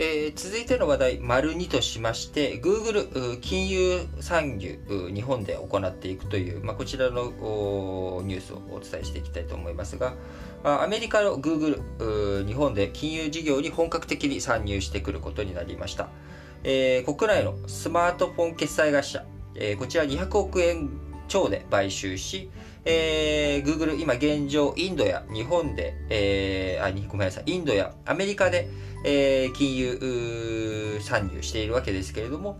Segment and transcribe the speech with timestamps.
[0.00, 4.78] えー、続いての話題、丸2としまして、Google 金融参入
[5.12, 10.14] 日本で行っていくという、まあ、こちらのニュースをお伝えしていきたいと思いますが、
[10.62, 16.10] アメリカの Google 日本で金融事業に本格的に参入してくることになりました。
[16.62, 19.24] えー、国内のスマートフォン決済会社、
[19.56, 20.90] えー、こちら200億円
[21.26, 22.50] 超で買収し、
[22.84, 28.68] えー、Google 今現状インドや日本で、えー、あ、ごめんなさい、インドやアメリカで、
[29.04, 32.58] えー、金融参入しているわけですけれども、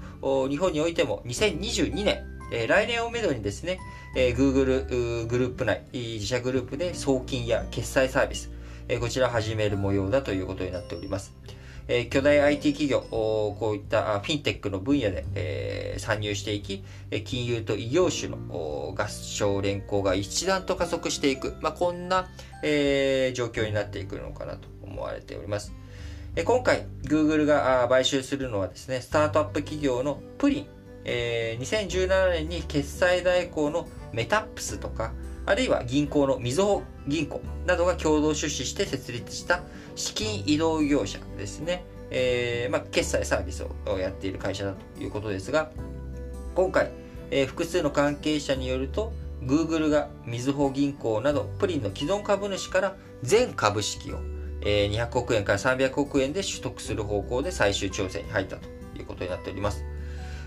[0.49, 3.79] 日本においても2022年、えー、来年をめどにですね、
[4.17, 8.51] えー、Google グループ内、自社グループで送金や決済サービス、
[8.89, 11.35] えー、こちら始める模様だということになっております。
[11.89, 16.85] えー、巨大 IT 企業、こういったフィンテックの分野で、えー、参入していき、
[17.25, 22.29] 金融と異業種の合唱連行が一段と加速していく、まあ、こんな、
[22.63, 25.73] えー、状況になっていくのかなと思われております。
[26.45, 30.67] 今回、Google が買収するのはですね、スタートアップ企業のプリン、
[31.05, 35.13] えー、2017年に決済代行のメタップスとか、
[35.49, 39.63] あるいは銀行のみずほ銀行などが共同出資して設立した
[39.97, 41.85] 資金移動業者ですね。
[42.11, 45.71] えー、まあ、決済サービスをやっている会社だということですが、
[46.55, 46.91] 今回、
[47.31, 54.19] えー、複数の関係者によると、Google がみずほ銀行などプリンの既存株主から全株式を
[54.63, 59.85] え200億円から300億円で取得する方向で最終調整に入ったということになっております。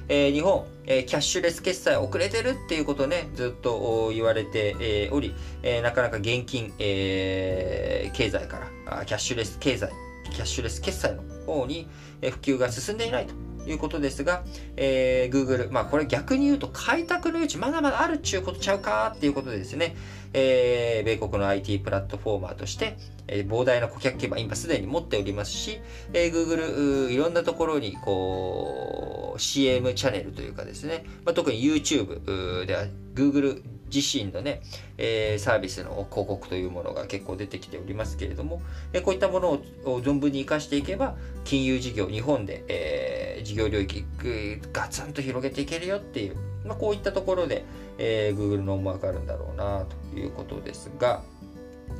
[0.07, 9.91] えー、日本、えー、キャッシュレス決済遅れてるっていうことね、ずっと言われて、えー、おり、えー、なかなか現金、えー、経済からあキャッシュレス経済、
[10.31, 11.87] キャッシュレス決済の方に、
[12.21, 13.50] えー、普及が進んでいないと。
[13.67, 14.43] いうことですが、
[14.77, 19.95] えー、Google、まあこれ逆に言うと開拓の余地まだまだあるっちゅうことちゃうかっていうことでですね、
[20.33, 25.79] えー、米国の IT プラットフォーマーとして、えー、膨大な顧客基盤今すでに持っておりますし、
[26.13, 32.85] えー、Google いろんなところにこう CM チャンネルというかですね、まあ、特に YouTube では
[33.15, 33.61] Google
[33.93, 34.61] 自身のね、
[34.97, 38.61] えー、サービスの広告というものが結構出てきておりますけれども、
[38.93, 44.05] えー、こういったものを存分に活かしていけば、金融事業、日本で、えー、事業領域
[44.73, 46.35] ガツンと広げていけるよっていう、
[46.65, 47.63] まあ、こういったところで、
[47.97, 51.21] えー、Google の思惑あるんだろうなということですが、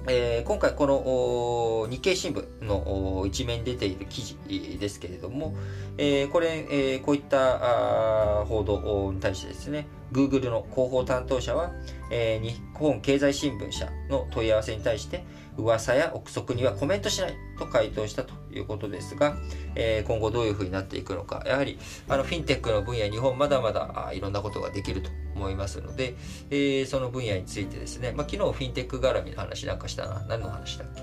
[0.08, 4.38] えー、今回この日経新聞の一面に出ている記事
[4.80, 5.54] ですけれども、
[5.98, 11.72] えー、これ、えー、こういった報道に対してですね、Google の広報担当者は、
[12.12, 15.24] えー、日本経済新聞社の問い合わせに対して、
[15.58, 19.36] 噂や憶測にはコメントしないと回答したということですが、
[19.76, 21.78] えー、今後どういうふうになっていくのか、やはり
[22.08, 26.16] あのフィンテックの分野、日本まだまだいろんなことができると思いますので、
[26.50, 30.26] えー、その分野についてですね、まあ、昨日フィンテック絡みの話なんかしたな。
[30.28, 31.02] 何の話だっけ？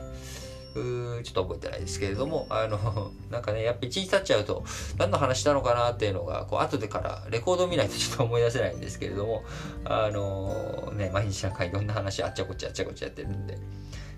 [0.79, 4.65] うちょっと覚えてないですけれども、あの、 なんかね、やっぱ一日経っちゃうと、
[4.99, 9.45] 何の話したのかなっていうのが、こう、後でからレコード見ないとちょっと思い出せないんですけれども、
[9.85, 13.59] あの、ね、毎日なんかいろんな話あっちゃこっちゃあっちゃこっちゃやってるんで、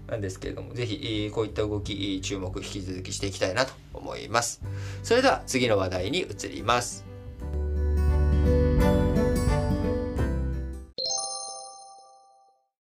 [0.06, 4.62] なんですけれども、ぜひ、こういった動き、注目、引き続きしていきたいなと思います。
[5.02, 7.09] それでは、次の話題に移ります。